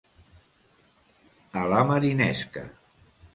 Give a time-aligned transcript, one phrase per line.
[1.65, 2.65] A la marinesca.